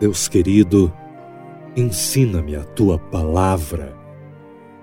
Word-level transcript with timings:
Deus 0.00 0.28
querido, 0.28 0.90
ensina-me 1.76 2.56
a 2.56 2.64
tua 2.64 2.98
palavra. 2.98 3.94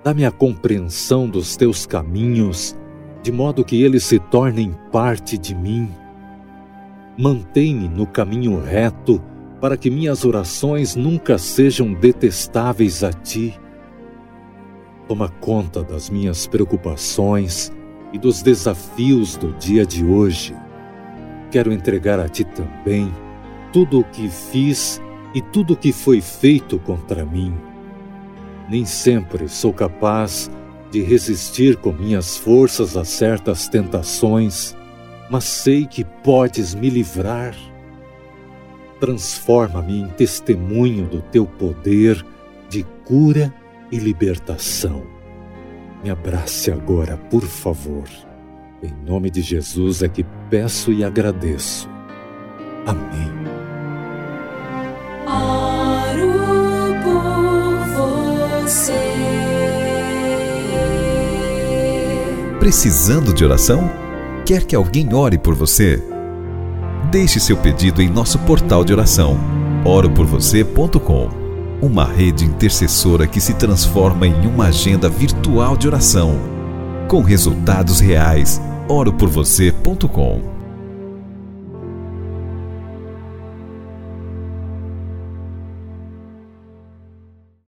Dá-me 0.04 0.24
a 0.24 0.32
compreensão 0.32 1.28
dos 1.28 1.58
teus 1.58 1.88
caminhos, 1.88 2.78
de 3.24 3.32
modo 3.32 3.66
que 3.66 3.82
eles 3.82 4.04
se 4.04 4.20
tornem 4.20 4.76
parte 4.92 5.36
de 5.36 5.56
mim. 5.56 5.90
Mantém-me 7.18 7.88
no 7.88 8.06
caminho 8.06 8.62
reto, 8.62 9.20
para 9.60 9.76
que 9.76 9.90
minhas 9.90 10.24
orações 10.24 10.96
nunca 10.96 11.40
sejam 11.40 11.94
detestáveis 11.94 13.04
a 13.04 13.12
ti. 13.12 13.60
Toma 15.08 15.30
conta 15.30 15.82
das 15.82 16.12
minhas 16.12 16.46
preocupações 16.46 17.72
e 18.14 18.20
dos 18.20 18.44
desafios 18.44 19.36
do 19.36 19.52
dia 19.54 19.84
de 19.84 20.06
hoje. 20.06 20.56
Quero 21.58 21.74
entregar 21.74 22.20
a 22.20 22.30
ti 22.30 22.44
também 22.44 23.12
tudo 23.74 24.02
o 24.02 24.04
que 24.04 24.30
fiz 24.30 25.02
e 25.34 25.42
tudo 25.42 25.74
o 25.74 25.76
que 25.76 25.92
foi 25.92 26.22
feito 26.22 26.78
contra 26.78 27.26
mim. 27.26 27.52
Nem 28.70 28.86
sempre 28.86 29.50
sou 29.50 29.74
capaz 29.74 30.52
de 30.92 31.02
resistir 31.02 31.76
com 31.78 31.92
minhas 31.92 32.38
forças 32.38 32.96
a 32.96 33.04
certas 33.04 33.68
tentações, 33.68 34.78
mas 35.32 35.46
sei 35.46 35.88
que 35.88 36.06
podes 36.06 36.76
me 36.76 36.92
livrar. 36.92 37.56
Transforma-me 39.00 40.02
em 40.02 40.10
testemunho 40.10 41.08
do 41.08 41.24
teu 41.24 41.48
poder 41.48 42.24
de 42.70 42.84
cura 43.04 43.52
e 43.92 43.98
libertação. 43.98 45.02
Me 46.04 46.12
abrace 46.12 46.70
agora, 46.70 47.18
por 47.18 47.42
favor. 47.42 48.08
Em 48.82 48.94
nome 49.10 49.32
de 49.32 49.42
Jesus 49.42 50.04
é 50.04 50.08
que 50.08 50.24
peço 50.50 50.92
e 50.92 51.04
agradeço. 51.04 51.90
Amém. 52.86 53.32
Oro 55.26 56.34
por 57.04 58.62
você. 58.62 58.94
Precisando 62.60 63.34
de 63.34 63.44
oração? 63.44 63.90
Quer 64.46 64.64
que 64.64 64.76
alguém 64.76 65.14
ore 65.14 65.38
por 65.38 65.56
você? 65.56 66.02
Deixe 67.12 67.40
seu 67.40 67.58
pedido 67.58 68.02
em 68.02 68.10
nosso 68.10 68.38
portal 68.40 68.84
de 68.84 68.94
oração, 68.94 69.40
oroporvocê.com. 69.84 71.30
Uma 71.82 72.06
rede 72.06 72.46
intercessora 72.46 73.26
que 73.26 73.42
se 73.42 73.56
transforma 73.56 74.28
em 74.28 74.46
uma 74.46 74.68
agenda 74.68 75.10
virtual 75.10 75.76
de 75.76 75.88
oração, 75.88 76.57
com 77.08 77.22
resultados 77.22 78.00
reais. 78.00 78.62
oroporvocê.com 78.88 80.57